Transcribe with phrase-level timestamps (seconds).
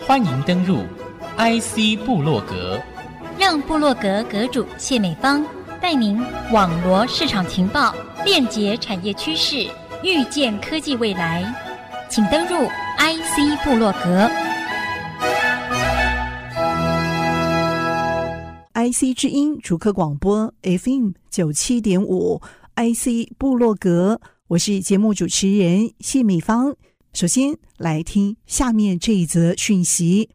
[0.00, 0.78] 欢迎登入
[1.36, 2.80] IC 部落格，
[3.38, 5.44] 让部落格阁主谢美芳
[5.80, 6.20] 带您
[6.52, 9.68] 网罗市场情报，链接产业趋势，
[10.02, 11.44] 预见科技未来。
[12.08, 12.66] 请登入
[12.98, 14.28] IC 部落格。
[18.74, 22.42] IC 之音逐客广播 FM 九七点五
[22.74, 26.74] ，IC 部落格，我是节目主持人谢美芳。
[27.12, 30.30] 首先来听下面这一则讯息。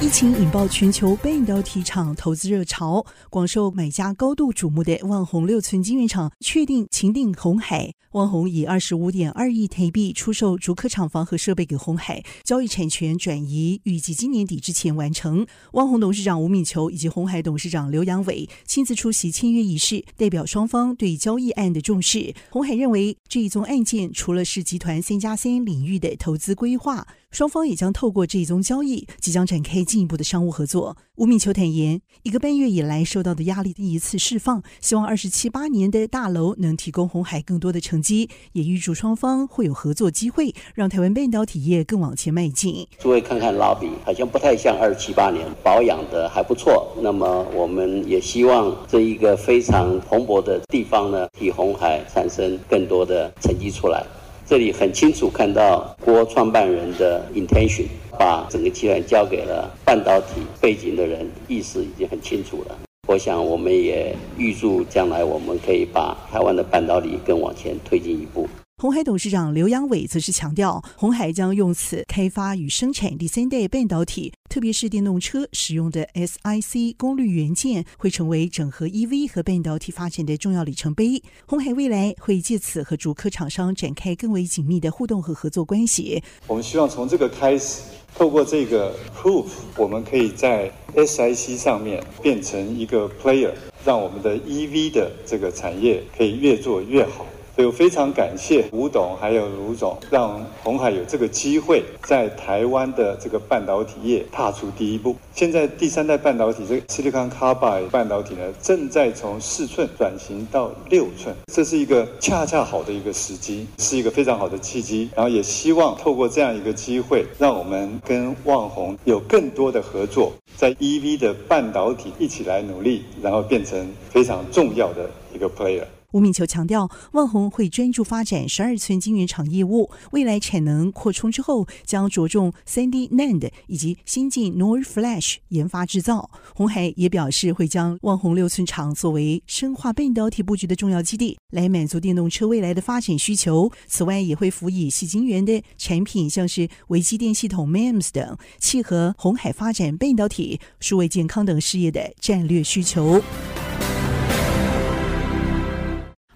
[0.00, 7.92] 疫情引爆全球半导体厂投资热潮，广受买家高度瞩目的万宏六寸晶圆厂确定情定红海。
[8.12, 15.44] 万宏以二十五点二亿台币出售竹科厂房和设备给红海，交易产权转移预计今年底之前完成。
[15.72, 22.32] 万宏董事长吴敏球以及红海董事长刘阳伟亲自出席签约仪式，代表双方对交易案的重视。
[22.50, 27.04] 红海认为这一宗案件除了是集团三加三领域的投资规划。
[27.30, 30.96] 双方也将透过这一宗交易，即将展开进一步的商务合作。
[31.16, 42.88] 吴敏秋坦言，一个半月以来受到的压力第一次释放，希望二十七八年的大楼能提供红海更多的成绩，也预祝双方会有合作机会，让台湾半导体业更往前迈进。
[42.98, 46.96] 诸位看看拉比好像不太像二十七八年，保养的还不错。
[47.02, 54.04] 那么我们也希望这一个非常蓬勃的地方呢，替红海产生更多的成绩出来。
[54.48, 57.84] 这里很清楚看到郭创办人的 intention，
[58.18, 62.78] 把整个集团交给了半导体背景的人，意思已经很清楚了。
[63.06, 68.48] 我想，我们也预祝将来我们可以把台湾的半导体更往前推进一步。
[68.80, 81.20] 鸿海董事长刘扬伟则是强调，鸿海将用此开发与生产第三代半导体，特别是电动车使用的 SiC 功率元件，会成为整合 EV 和半导体发展的重要里程碑。
[81.46, 86.22] 鸿海未来会借此和主科厂商展开更为紧密的互动和合作关系。
[86.46, 87.82] 我们希望从这个开始，
[88.14, 93.50] 透过这个 proof，我们可以在 SiC 上面变成一个 player，
[93.84, 97.26] 让我们的 EV 的这个产业可以越做越好。
[97.58, 105.16] 所以我非常感谢吴董还有卢总，让鸿海有这个机会在台湾的这个半导体业踏出第一步。
[105.34, 115.10] 现在第三代半导体这个 Silicon Carbide 半导体呢，正在从四寸转型到六寸，这是一个恰恰好的一个时机，是一个非常好的契机。
[115.16, 125.82] 然后也希望透过这样一个机会，让我们跟旺宏有更多的合作，在 EV 的半导体一起来努力，然后变成非常重要的一个 player。
[126.12, 136.30] 吴敏球强调，旺宏会专注发展十二寸晶圆厂业务，未来产能扩充之后，将着重 3D NAND 以及先进 NOR Flash 研发制造。
[136.54, 143.70] 鸿海也表示，会将旺宏六寸厂作为深化半导体布局的重要基地，来满足电动车未来的发展需求。
[143.86, 153.22] 此外，也会辅以矽晶圆的产品，像是微机电系统 MEMS 等，契合鸿海发展半导体、数位健康等事业的战略需求。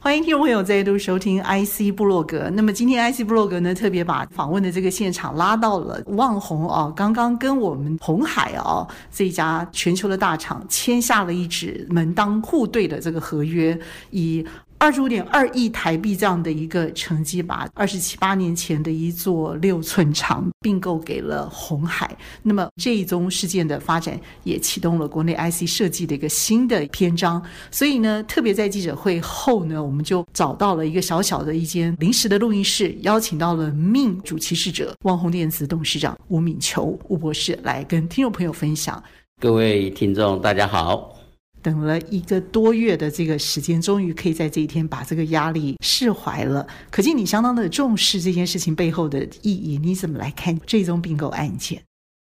[0.05, 2.51] 欢迎听众朋友再度收听 IC 部落格。
[2.51, 13.79] 那么今天 IC 部落格呢，特别把访问的这个现场拉到了旺宏啊，刚刚跟我们红海啊这一家全球的大厂签下了一纸门当户对的这个合约，
[14.11, 14.45] 以。
[14.82, 22.10] 二十五点二亿台币这样的一个成绩，把二十七八年前的一座六寸厂并购给了鸿海。
[22.43, 27.41] 那么这一宗事件的发展，也启动了国内 IC 设计的一个新的篇章。
[27.70, 39.00] 所以呢，特别在记者会后呢，我们就找到了一个小小的一间临时的录音室，邀请到了命主其事者旺宏电子董事长吴敏球吴博士来跟听众朋友分享。
[39.41, 41.22] 各位听众，大家好。
[41.62, 46.67] 等了一个多月的这个时间，终于可以在这一天把这个压力释怀了。
[46.91, 49.78] 可见你相当的重视这件事情背后的意义。
[49.78, 51.81] 你怎么来看这宗并购案件？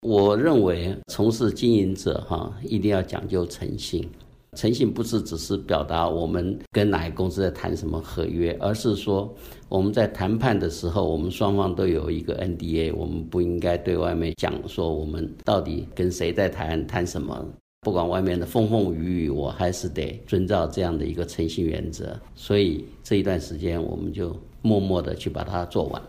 [0.02, 4.08] 我认为从事经营者哈，一定要讲究诚信。
[4.56, 9.32] 诚信不是只是表达我们跟哪个公司在谈什么合约，而是说
[9.68, 17.46] 我们在谈判的时候，我们双方都有一个 NDA，我们不应该对外面讲说我们到底跟谁在谈谈什么。
[17.80, 22.18] 不管外面的风风雨雨，我还是得遵照这样的一个诚信原则。
[22.34, 26.02] 所以这一段时间，我们就默默的去把它做完。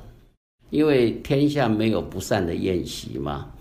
[0.71, 3.51] 因为天下没有不散的宴席嘛。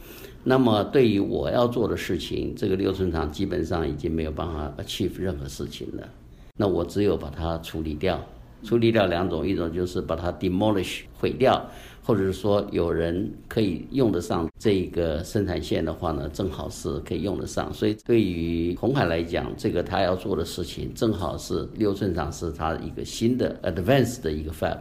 [0.43, 6.09] 那么对于我要做的事情，这个六寸厂基本上已经没有办法 achieve 任何事情了。
[6.57, 8.25] 那我只有把它处理掉。
[8.65, 11.65] 处理掉两种，一种就是把它 demolish 毁掉。
[12.09, 17.71] 或者是说有人可以用得上这个生产线的话呢，正好是可以用得上。
[17.71, 24.79] 所以对于红海来讲，这个他要做的事情，正好是六寸厂是他一个新的 advanced 的一个 fab。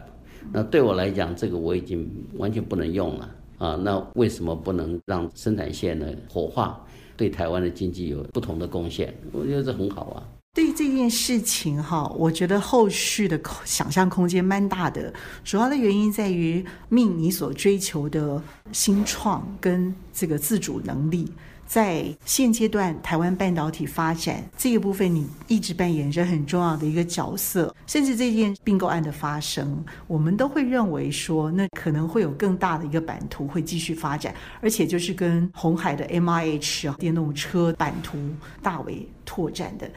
[0.54, 3.74] 那对我来讲，这个我已经完全不能用了啊。
[3.74, 6.82] 那为什么不能让生产线呢活化，
[7.14, 9.12] 对台湾的经济有不同的贡献？
[9.32, 10.24] 我觉得这很好啊。
[10.58, 15.14] 对这件事情哈，我觉得后续的想象空间蛮大的。
[15.44, 21.32] 主要的原因在于命你所追求的新创跟这个自主能力。
[21.64, 27.72] 在现阶段，台湾半导体发展这个部分，你一直扮演着很重要的一个角色。
[27.86, 38.18] 甚至这件并购案的发生，我们都会认为说，那可能会有更大的一个版图会继续发展，而且就是跟红海的 MIH 电动车版图
[38.60, 39.88] 大为拓展的。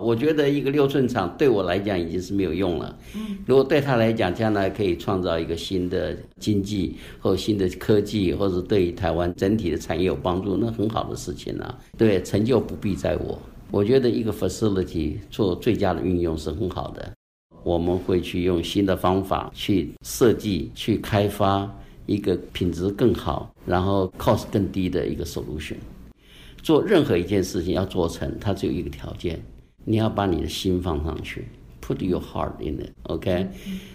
[0.00, 2.98] 我觉得一个六寸厂对我来讲已经是没有用了。
[3.14, 11.78] 嗯如果对他来讲，将来可以创造一个新的经济或新的科技，或者对于台湾整体的产业有帮助，那很好的事情啊。
[11.98, 13.38] 对，成就不必在我。
[13.70, 17.12] 我觉得一个 facility 做最佳的运用是很好的。
[17.62, 21.70] 我们会去用新的方法去设计、去开发
[22.06, 25.76] 一个品质更好、然后 cost 更低的一个 solution。
[26.62, 29.40] 做任何一件事情要做成，它只有一个条件。
[29.84, 31.46] 你要把你的心放上去
[31.80, 33.48] ，put your heart in it，OK？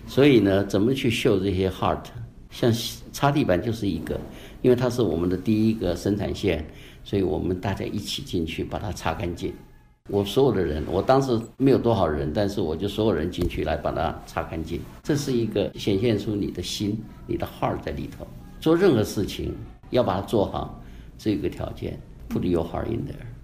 [0.08, 2.04] 所以呢，怎么去秀这些 heart？
[2.50, 2.72] 像
[3.12, 4.20] 擦地板就是一个，
[4.62, 6.66] 因为它是我们的第一个生产线，
[7.04, 9.54] 所以我们大家一起进去把它擦干净。
[10.10, 14.80] 我所有的人，我当时没有多少人，但是我就所有人进去来把它擦干净。
[15.04, 18.26] 这是一个显现出你的心，你的 heart 在里头。
[18.60, 19.54] 做任何事情
[19.90, 20.82] 要把它做好，
[21.18, 22.00] 这个条件
[22.30, 23.35] ，put your heart in there。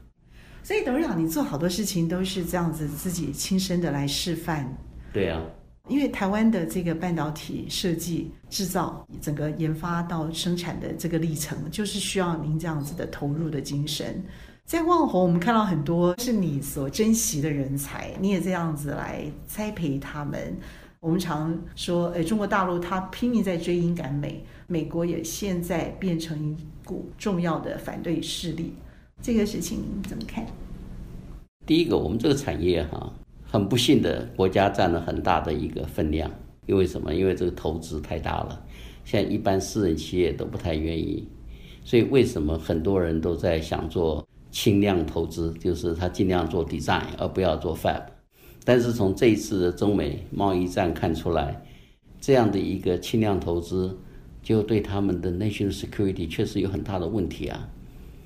[0.72, 4.66] 所以董事长，你做好多事情都是这样子自己亲身的来示范。
[5.12, 5.42] 对啊，
[5.90, 14.24] 因为台湾的这个半导体设计、制造、整个研发到生产的这个历程，就是需要您这样子的投入的精神。
[14.64, 20.56] 在旺宏，我们看到很多是你所珍惜的人才，你也这样子来栽培他们。
[21.02, 28.74] 我们常说，诶，中国大陆它拼命在追英赶美，美国也现在变成一股重要的反对势力。
[29.22, 30.44] 这个事情你怎么看？
[31.66, 33.14] 第一个，我们这个产业哈，
[33.44, 36.30] 很不幸的，国家占了很大的一个分量。
[36.66, 37.14] 因为什么？
[37.14, 38.66] 因为这个投资太大了，
[39.04, 41.28] 现在一般私人企业都不太愿意。
[41.84, 45.54] 所以为什么很多人都在想做轻量投资？
[45.60, 48.04] 就是他尽量做 design，而不要做 fab。
[48.64, 51.64] 但是从这一次的中美贸易战看出来，
[52.20, 53.98] 这样的一个轻量投资，
[54.44, 57.70] 就对他们的 national security 确实有很大的问题啊。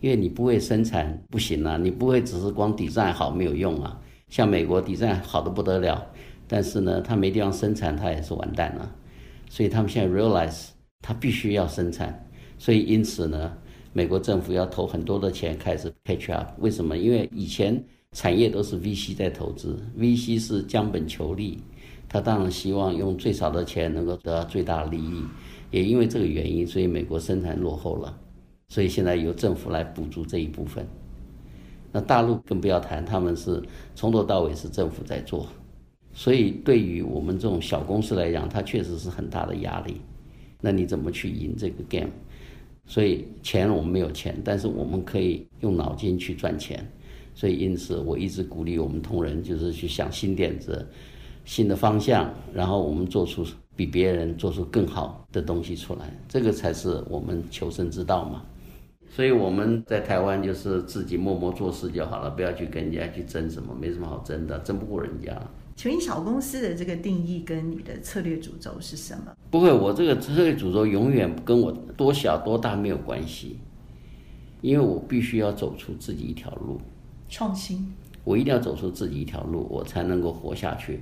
[0.05, 3.99] 因为你不会生产不行啊，你不会只是光底站好没有用啊。
[4.29, 6.05] 像美国底站好的不得了，
[6.47, 8.95] 但是呢，他没地方生产，他也是完蛋了。
[9.49, 10.67] 所以他们现在 realize
[11.01, 12.23] 他必须要生产，
[12.59, 13.51] 所以因此呢，
[13.93, 16.51] 美国政府要投很多的钱开始 catch up。
[16.59, 16.95] 为什么？
[16.95, 21.57] 因为以前产业都是 VC 在投资，VC 是将本求利，
[22.07, 25.23] 他当然希望用最少的钱能够得到最大的利益。
[25.71, 28.15] 也因为这个原因，所以美国生产落后了。
[28.67, 30.85] 所以现在由政府来补助这一部分，
[31.91, 33.61] 那大陆更不要谈，他们是
[33.93, 35.47] 从头到尾是政府在做，
[36.13, 40.01] 所以对于我们这种小公司来讲，它确实是很大的压力。
[40.59, 42.09] 那你怎么去赢这个 game？
[42.87, 46.85] 所以钱我们没有钱，但是我们可以用脑筋去赚钱。
[47.33, 50.87] 所以因此我一直鼓励我们同仁，就是去想新点子、
[51.43, 53.45] 新的方向，然后我们做出
[53.75, 58.43] 比别人做出更好的东西出来，这个才是我们求生之道嘛。
[59.15, 65.31] 所以我们在台湾就是自己默默做事就好了，不要去跟人家去争什么，没什么好争的，争不过人家。
[65.77, 69.33] 请问小公司的这个定义跟你的策略主轴是什么？
[69.49, 73.57] 不会，我这个策略主轴永远跟我多小多大没有关系，
[74.59, 76.81] 因为我必须要走出自己一条路，
[77.29, 77.87] 创新。
[78.25, 80.99] 我一定要走出自己一条路，我才能够活下去。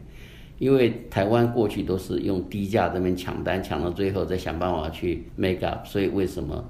[0.59, 6.63] 因为台湾过去都是用低价这边抢单，抢到最后再想办法去 make up，所以为什么？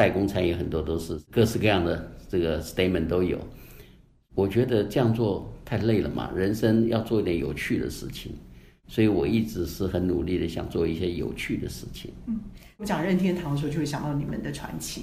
[0.00, 3.38] 代工产业很多都是各式各样的这个 statement 都有，
[4.34, 8.32] 我觉得这样做太累了嘛，人生要做一点有趣的事情，
[8.88, 12.10] 所以我一直是很努力的想做一些有趣的事情。
[12.28, 12.40] 嗯，
[12.78, 15.02] 我讲任天堂的时候就会想到你们的传奇，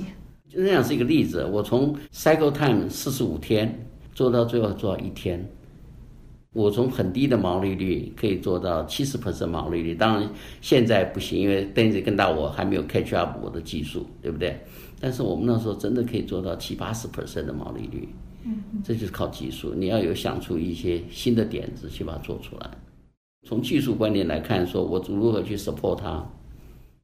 [0.49, 1.45] 就那样是一个例子。
[1.45, 5.47] 我从 cycle time 四十五天做到最后做到一天，
[6.53, 9.93] 我从很低的毛利率可以做到七十 percent 毛利率。
[9.93, 10.27] 当然
[10.59, 14.59] 现在不行，因为 Dennis 更大，我还没有 catch up 我的技术，对不对？
[14.99, 18.09] 但是我们那时候真的可以做到七八十 percent 的毛利率，
[18.43, 19.73] 嗯，这就是靠技术。
[19.75, 22.71] 你要有想出一些新的点子去把它做出来。
[23.47, 26.27] 从技术观点来看，说我如何去 support 它，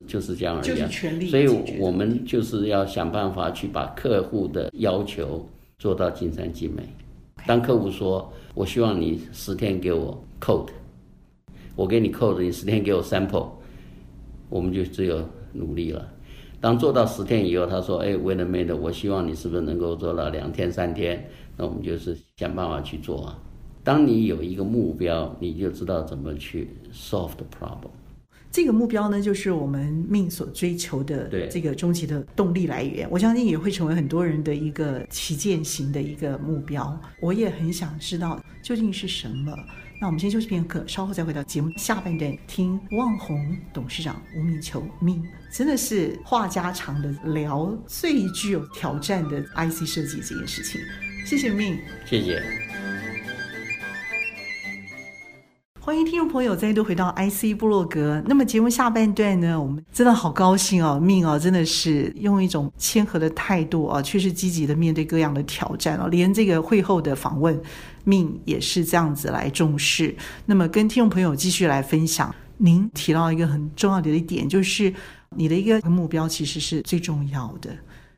[0.07, 1.27] 就是这样而已。
[1.27, 1.47] 所以
[1.79, 5.47] 我们就是要想办法去把客户的要求
[5.77, 6.83] 做到尽善尽美。
[7.45, 10.69] 当客户说我希望你十天给我 code，
[11.75, 13.49] 我给你 code，你十天给我 sample，
[14.49, 15.23] 我们就只有
[15.53, 16.09] 努力了。
[16.63, 23.37] 当做到十天以后，他说：“哎，wait a minute，我希望你是不是能够做到两天、三天？”那我们就是想办法去做啊。
[23.83, 27.89] 当你有一个目标，你就知道怎么去 solve the problem。
[28.49, 33.05] 这个目标呢，就是我们命所追求的这个终极的动力来源。
[33.11, 36.97] 我相信也会成为很多人的一个旗舰型的一个目标。
[37.19, 39.53] 我也很想知道究竟是什么。
[40.03, 50.81] 那我们先休息片刻，稍后再回到节目下半段，听旺宏董事长吴敏球命，真的是话家常的聊最具有挑战的 IC 设计这件事情。
[51.25, 52.43] 谢谢命，谢谢。
[55.79, 58.21] 欢迎听众朋友再度回到 IC 部落格。
[58.25, 66.07] 那么节目下半段呢，我们真的好高兴哦，命哦，真的是用一种谦和的态度啊，确实积极的面对各样的挑战哦。
[66.07, 67.61] 连这个会后的访问，
[68.03, 70.15] 命也是这样子来重视。
[70.45, 74.93] 那么跟听众朋友继续来分享，您提到一个很重要的一点，就是
[75.35, 77.69] 你的一个目标其实是最重要的。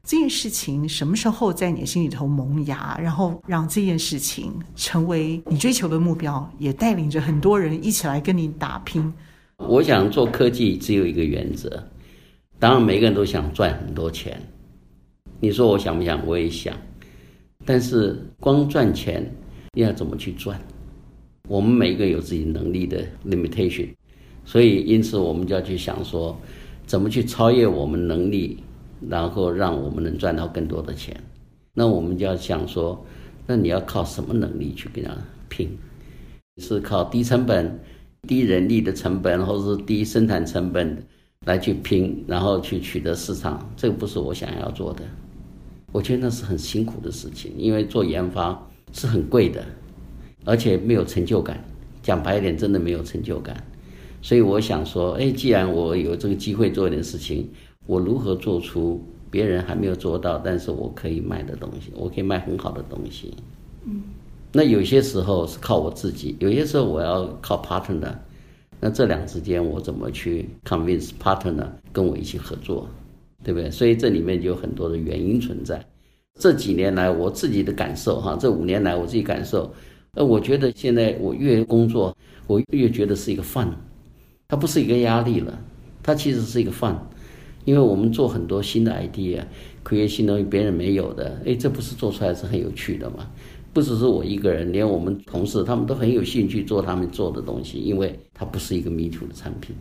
[0.03, 9.11] 这件事情什么时候在你心里头萌芽，然后让这件事情成为你追求的目标，也带领着很多人一起来跟你打拼。
[9.57, 11.83] 我想做科技只有一个原则，
[12.59, 14.39] 当然每个人都想赚很多钱。
[15.39, 16.23] 你说我想不想？
[16.27, 16.75] 我也想，
[17.65, 19.27] 但是光赚钱
[19.83, 20.59] 要怎么去赚？
[21.47, 23.89] 我们每一个有自己能力的 limitation，
[24.43, 26.37] 所以因此我们就要去想说，
[26.85, 28.57] 怎么去超越我们能力。
[29.09, 31.15] 然后让我们能赚到更多的钱，
[31.73, 33.05] 那我们就要想说，
[33.45, 35.11] 那你要靠什么能力去跟他
[35.49, 35.69] 拼？
[36.57, 37.77] 是靠低成本、
[38.21, 40.97] 低人力的成本，或者是低生产成本
[41.45, 43.69] 来去拼，然后去取得市场？
[43.75, 45.03] 这个不是我想要做的。
[45.91, 49.63] 我觉得那是很辛苦的事情，因为做研发是很贵的，
[50.43, 51.63] 而且没有成就感。
[52.01, 53.63] 讲白一点，真的没有成就感。
[54.21, 57.49] 所以我想说，哎，既然我有这个机会做一点事情。
[57.87, 58.99] 我如何做出
[59.29, 61.91] 别人还没有做到，但是我可以卖的东西？
[61.95, 63.31] 我可以卖很好的东西。
[63.85, 64.01] 嗯，
[64.51, 68.15] 那有些时候是靠我自己，有些时候我要靠 partner。
[68.81, 72.87] 那这两之间，我怎么去 convince partner 跟我一起合作，
[73.43, 73.69] 对不对？
[73.69, 75.85] 所以这里面就有很多的原因存在。
[76.39, 79.73] 这几年来我自己的感受，哈，这五年来我自己感受，
[80.15, 82.15] 呃，我觉得现在我越工作，
[82.45, 83.69] 我越觉得是一个 fun，
[84.47, 85.57] 它不是一个压力了，
[86.03, 86.95] 它其实是一个 fun。
[87.63, 93.27] 因为我们做很多新的 idea，create 新东西别人没有的，哎，这不是做出来是很有趣的吗？
[93.73, 99.75] 不只是我一个人，连我们同事他们都很有兴趣做他们做的东西，因为它不是一个 me too 的产品。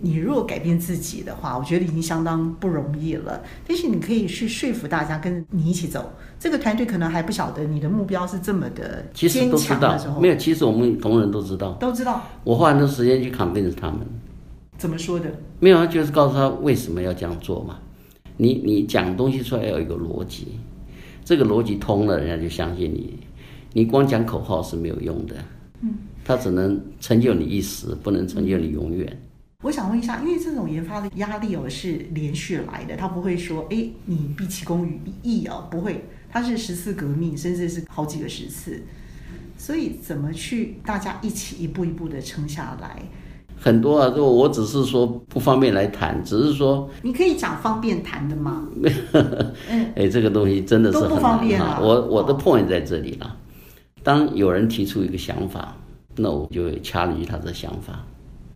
[0.00, 3.42] 你如果改变自己的话，我觉得已经相当不容易了。
[3.66, 9.68] 但是你可以去说服大家跟你一起走，这个团队可能还不晓得你的目标是这么的坚强的时候。
[9.68, 12.22] 其实都知道，没有，其实我们同仁都知道，都知道。
[12.44, 14.00] 我花很多时间去 convince 他们。
[14.78, 15.30] 怎么说的？
[15.58, 17.78] 没有，就是告诉他为什么要这样做嘛。
[18.38, 20.58] 你你讲东西出来要有一个逻辑，
[21.22, 23.18] 这个逻辑通了，人家就相信你。
[23.74, 25.34] 你光讲口号是没有用的，
[25.82, 25.90] 嗯，
[26.24, 29.20] 他只能成就你一时，不能成就你永远。
[29.62, 38.82] 我想问一下，因为这种研发的压力哦是连续来的，他不会说，哎，你毕其功于一役哦，不会，它是十次革命，甚至是好几个十次。
[39.58, 43.02] 所以怎么去大家一起一步一步的撑下来？
[43.60, 48.66] 很多啊，就我只是说不方便来谈，只是说你可以讲方便谈的吗？
[49.94, 51.78] 哎，这个东西真的是都不方便啊。
[51.82, 53.36] 我我的 point 在这里了。
[54.02, 55.76] 当有人提出一个想法，
[56.16, 58.02] 那我就会 challenge 他的想法。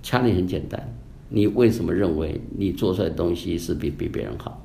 [0.05, 0.81] Challenge 很简单，
[1.29, 4.63] 你为什么认为你做出来的东西是比比别人好？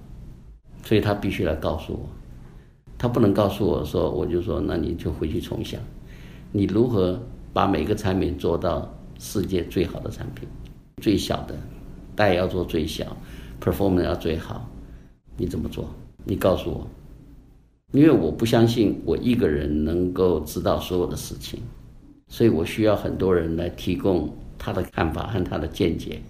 [0.83, 1.99] 所以他必须来告诉我。
[2.99, 5.81] 他不能告诉我说，我就说那你就回去重想，
[6.51, 7.19] 你如何
[7.51, 8.93] 把每个产品做到。
[9.21, 10.47] 世界最好的产品，
[11.01, 11.53] 最小的，
[12.15, 13.17] 但也要做最小
[13.59, 14.65] ，performance 要最好。
[15.35, 15.89] 你怎么做？
[16.23, 16.87] 你告诉我，
[17.91, 21.59] 因为我不相信我一个人能够知道所有的事情，
[22.29, 26.21] 所以我需要很多人来提供他的看法和他的见解，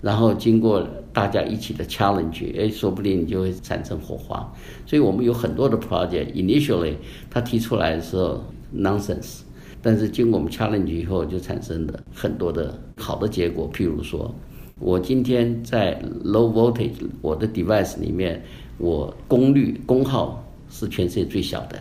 [0.00, 4.52] 然后经过大家一起的 challenge，哎，说不定你就会产生火花。
[4.86, 6.94] 所以我们有很多的 project，initially
[7.28, 8.44] 他提出来的时候
[8.76, 9.40] nonsense。
[9.80, 13.70] 但是经过我们 challenge 以后，就产生了很多的好的结果。
[13.72, 14.34] 譬如说，
[14.80, 18.42] 我今天在 low voltage 我的 device 里面，
[18.76, 21.80] 我功率功耗是全世界最小的，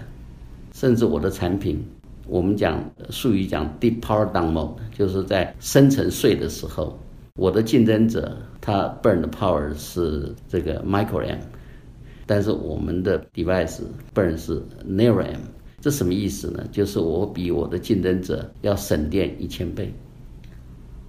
[0.73, 1.83] 甚至我的产品，
[2.27, 6.97] 我们讲术语讲 deep power down mode，就是在深层睡的时候，
[7.35, 11.39] 我的竞争者他 burn 的 power 是这个 micro m，
[12.25, 13.81] 但是我们的 device
[14.13, 15.39] burn 是 nano m，。
[15.79, 16.65] 这什么意思呢？
[16.71, 19.93] 就是我比我的竞争者要省电一千倍。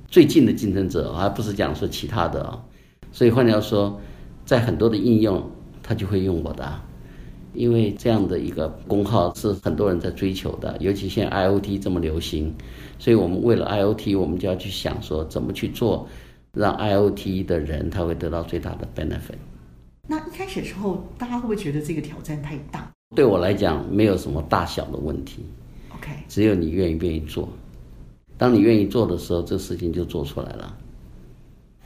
[0.06, 2.62] 最近的竞争者还不是讲说其他的啊，
[3.10, 4.00] 所以换句话说，
[4.44, 5.42] 在很多的应用，
[5.82, 6.64] 他就会用我的，
[7.54, 12.54] 因为这样的一个功耗是很多人在追求的，尤其现在 IoT 这么流行，
[12.98, 16.06] 所以我们为了 IoT，我们就要去想说怎么去做，
[16.52, 19.38] 让 IoT 的人他会得到最大的 benefit。
[20.06, 22.90] 那一开始的时候，大家会不会觉得这个挑战太大？
[23.14, 25.44] 对我来讲，没有什么大小的问题。
[25.94, 27.48] OK，只有你愿意愿意做。
[28.36, 30.76] 当你愿意做的时候，这个事情就做出来了。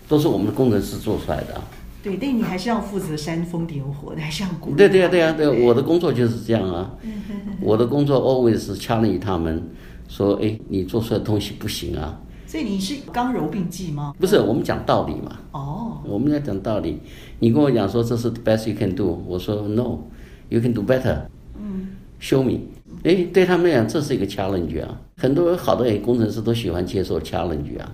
[0.09, 1.61] 都是我们的工程师做出来的。
[2.03, 4.77] 对，但你还是要负责煽风点火的，还是要鼓励。
[4.77, 6.91] 对对啊，对啊，对，我的工作就是这样啊。
[7.63, 9.63] 我的工作 always 是 challenge 他们，
[10.09, 12.21] 说，哎，你做出来的东西不行啊。
[12.45, 14.13] 所以你是刚柔并济吗？
[14.19, 15.39] 不是，我们讲道理嘛。
[15.53, 16.01] 哦。
[16.05, 16.99] 我们要讲道理。
[17.39, 21.17] 你跟我讲说这是 the best you can do，我说 no，you can do better。
[21.57, 21.89] 嗯。
[22.21, 22.59] Show me。
[23.05, 25.01] 哎，对他们来讲，这是一个 challenge 啊。
[25.17, 27.91] 很多好的工程师都喜欢接受 challenge 啊。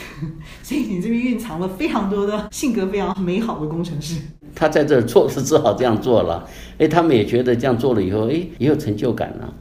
[0.62, 4.20] 所以你这边蕴藏了非常多的性格非常美好的工程师。
[4.54, 9.54] 他在这儿做是只好这样做了，哎，他们也觉得这样做了以后，哎，也有成就感了。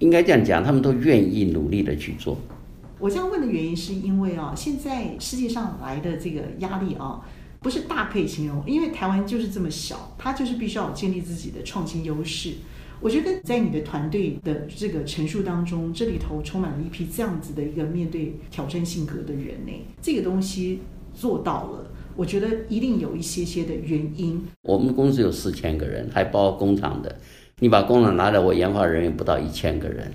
[0.00, 2.36] 应该这样讲，他们都愿意努力的去做。
[2.98, 7.20] 我这样问的原因是因为啊，现在世界上来的这个压力啊，
[7.60, 12.54] 不是大可以形容，因为台湾就是这么小，它就是必须要建立自己的创新优势。
[13.00, 19.72] 我觉得在你的团队的这个陈述当中，这里头充满了一批这样子的一个面对挑战性格的人呢。
[20.00, 20.80] 这个东西
[21.12, 21.86] 做到了，
[22.16, 24.42] 我觉得一定有一些些的原因。
[24.62, 27.14] 我们公司有四千个人，还包括工厂的。
[27.58, 30.10] 你把工厂拿来，我研发人员不到一千个人。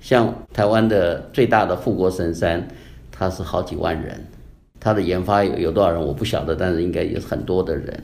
[0.00, 2.66] 像台湾的最大的富国神山，
[3.12, 4.20] 它是好几万人，
[4.80, 8.02] 它的研发有有多少人我不晓得，但是应该有很多的人。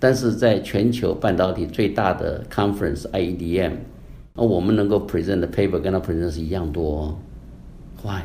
[0.00, 3.72] 但是在全球半导体最大的 conference IEDM，
[4.34, 7.16] 那我们能够 present 的 paper 跟他 present 是一样多
[8.02, 8.22] ，Why？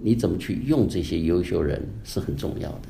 [0.00, 2.88] 你怎么去用这些优秀人是很重要的，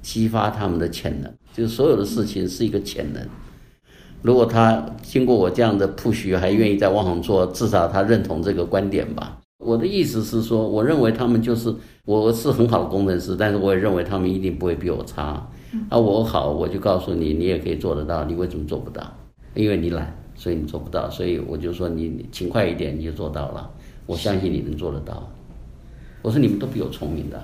[0.00, 3.22] 激发他们的潜能，就是所有的事情是一个潜能。
[4.22, 9.40] 如果他经过我这样的 push 还愿意在网上做，至少他认同这个观点吧。
[9.58, 15.48] 我的意思是说，我认为他们就是我是很好的工程师，但是我也认为他们一定不会比我差。
[15.88, 18.24] 啊，我好，我就告诉你，你也可以做得到。
[18.24, 19.02] 你为什么做不到？
[19.54, 21.08] 因为你懒，所以你做不到。
[21.10, 23.70] 所以我就说你勤快一点，你就做到了。
[24.06, 25.28] 我相信你能做得到。
[26.22, 27.42] 我说你们都比我聪明的。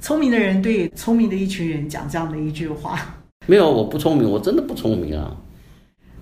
[0.00, 2.98] 聪明的人对聪明的一群人讲这样的一句话。
[3.46, 5.36] 没有，我不聪明，我真的不聪明啊。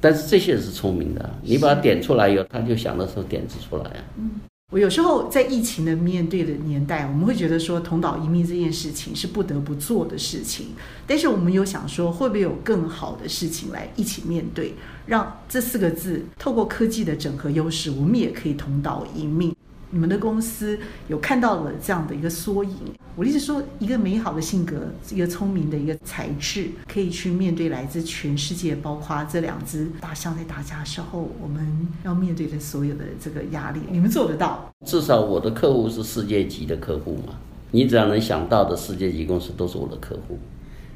[0.00, 4.04] 但是这些人是聪明的，你把它点出来以后，他就想的时候点子出来啊。
[4.16, 4.30] 嗯。
[4.72, 10.68] 我有时候在疫情的面对的年代，我们会觉得说同岛移命这件事情是不得不做的事情，
[11.06, 14.72] 但是我们有想说会不会有更好的事情来一起面对，
[15.04, 19.54] 让这四个字透过科技的整合优势，我们也可以同岛移命。
[19.94, 22.74] 你们的公司有看到了这样的一个缩影。
[23.14, 34.66] 我一直说，一个美好的性格，一个聪明的一个才智，可以去面对来自全世界，包括这两只大象在打架的时候，我们要面对的所有的这个压力，你们做得到？
[34.86, 37.34] 至少我的客户是世界级的客户嘛。
[37.70, 40.38] 你只要能想到的世界级公司都是我的客户，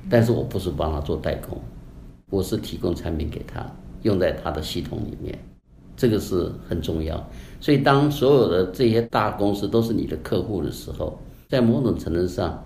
[0.08, 1.60] 但是我不是帮他做代工，
[2.30, 3.62] 我是提供产品给他，
[4.02, 5.38] 用在他的系统里面。
[5.98, 7.26] 这个是很重要，
[7.60, 12.64] 所以当所有的这些大公司都是你的客户的时候，在某种程度上，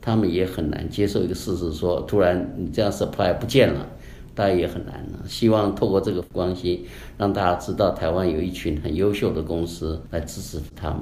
[0.00, 3.86] 他们也很难接受一个事实，说突然你这样 supply 不见了，
[4.34, 5.24] 大家也很难了。
[5.26, 11.00] 希望透过这个关系，让大家知道台湾有一群很优秀的公司来支持他们。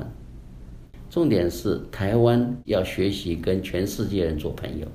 [1.10, 4.86] 重点是台湾要学习跟全世界人做朋友，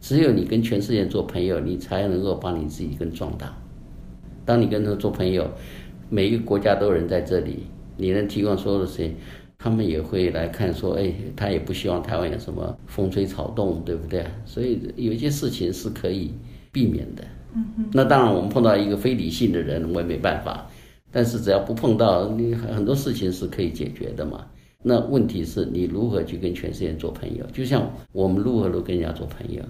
[0.00, 3.54] 只有你跟全世界人做朋友，你才能够把你自己更壮大。
[4.44, 5.48] 当你跟他做朋友，
[6.10, 7.60] 每一个国家都有人在这里，
[7.96, 9.14] 你能提供所有的事情，
[9.56, 14.24] 他们也会来看，说，哎，他也不希望台湾有什么风吹草动，对不对？
[14.44, 16.34] 所以有一些事情是可以
[16.72, 17.24] 避免的。
[17.54, 17.84] 嗯嗯。
[17.92, 20.66] 那当然，我们碰到一个非理性的人，我也没办法。
[21.12, 24.46] 但是只要不碰到，你很多事情是可以解决的嘛。
[24.82, 27.44] 那问题是你如何去跟全世界做朋友？
[27.52, 29.62] 就像我们如何如何跟人家做朋友。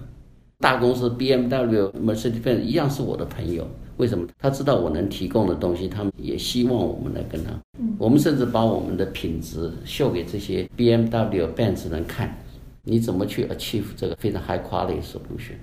[0.59, 3.67] 大公司 BMW、Mercedes-Benz 一样是我的朋友。
[3.97, 4.27] 为什么？
[4.39, 7.51] 他知道我能提供的东西，他们也希望我们来跟他。
[7.97, 12.35] 我们甚至把我们的品质秀给这些 BMW、Benz 人看。
[12.83, 15.53] 你怎么去 achieve 这个非常 high quality solution？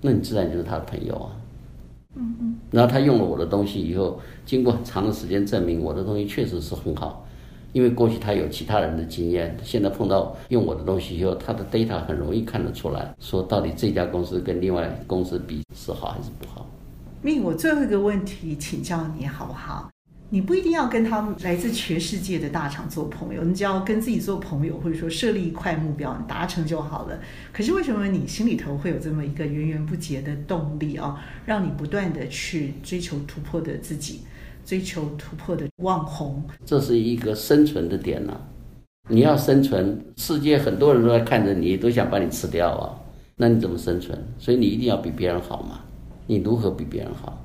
[0.00, 1.32] 那你自然就是他的朋友啊。
[2.14, 2.56] 嗯嗯。
[2.70, 7.26] 然后他用了我的东西以后，经过很长的时间证明我的东西确实是很好，
[7.72, 16.64] 因为过去他有其他人的经验，现在碰到用我的东西以后，他的 data 很容易看得出来，说到底这家公司跟另外公司比是好还是不好。
[17.22, 19.90] 命，我最后一个问题请教你好不好？
[20.30, 27.18] 你不一定要跟他们来自全世界的大厂做朋友，你只要跟自己做朋友，或者说设立一块目标，达成就好了。
[27.52, 34.20] 可是为什么你心里头会有这么一个源源不竭的动力啊，让你不断的去追求突破的自己，
[34.64, 36.42] 追求突破的网红？
[36.64, 38.40] 这是一个生存的点呐、
[39.10, 42.96] 你要生存，世界很多人都在看着你，都想把你吃掉啊，
[43.36, 44.18] 那你怎么生存？
[44.38, 45.80] 所以你一定要比别人好嘛。
[46.30, 47.36] 你如何比别人好？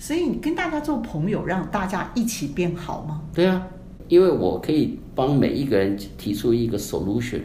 [0.00, 3.22] 所以你跟大家做朋友，让大家一起变好吗？
[3.32, 3.64] 对啊，
[4.08, 7.42] 因为我可以帮每一个人提出一个 solution，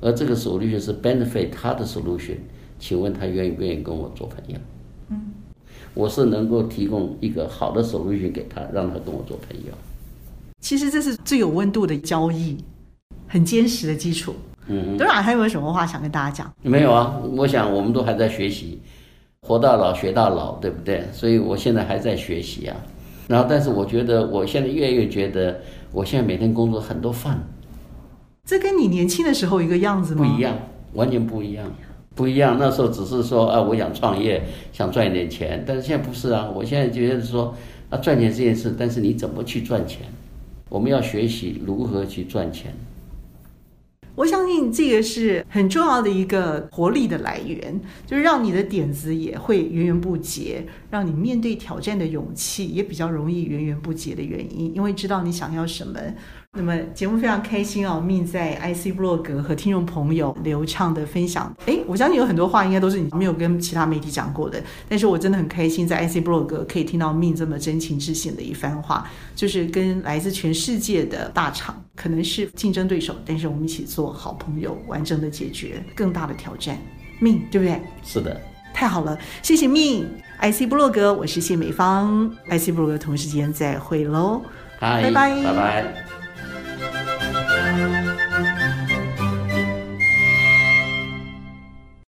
[0.00, 2.36] 而这个 solution 是 benefit 他的 solution。
[2.78, 4.56] 请问他愿意不愿意跟我做朋友？
[5.10, 5.20] 嗯，
[5.92, 9.72] 我是能够提供一个好的 solution 给他，让他跟我做朋友。
[10.60, 12.56] 其实这是最有温度的交易，
[13.28, 14.34] 很坚实的基础。
[14.68, 16.50] 嗯，董事长还有没有什么话想跟大家讲？
[16.62, 18.80] 没有啊，我想我们都还在学习。
[19.46, 21.04] 活到老学到老，对不对？
[21.12, 22.74] 所以我现在还在学习啊。
[23.28, 25.60] 然后，但是我觉得，我现在越来越觉得，
[25.92, 27.36] 我现在每天工作很多 fun。
[28.44, 30.24] 这跟你年轻的时候一个样子吗？
[30.24, 30.58] 不一样，
[30.94, 31.70] 完全不一样，
[32.14, 32.56] 不一样。
[32.58, 35.62] 那时候只是说啊，我想创业，想赚一点钱。
[35.66, 37.54] 但是现在不是啊，我现在觉得说
[37.90, 40.02] 啊，赚钱这件事，但是你怎么去赚钱？
[40.68, 42.74] 我们要学习如何去赚钱。
[44.14, 55.98] 我相信这个是很重要的一个活力的来源，就是让你的点子也会源源不竭，让你面对挑战的勇气也比较容易源源不竭的原因，因为知道你想要什么。
[56.56, 61.52] 那么节目非常开心啊，Min 在 IC 部落格和听众朋友流畅的分享。
[61.66, 76.78] 诶，我相信有很多话应该都是你没有跟其他媒体讲过的，但是我真的很开心在 IC 部落格可以听到 Min 这么真情至性的一番话，就是跟来自全世界的大厂可能是竞争对手，但是我们一起做好朋友，完整的解决更大的挑战。
[77.20, 77.80] Min 对不对？
[78.04, 78.40] 是的，
[78.72, 80.04] 太好了，谢谢 Min。
[80.40, 84.42] IC 部落格，我是谢美芳，IC 部落格同时间再会喽，
[84.78, 86.23] 拜拜，拜拜。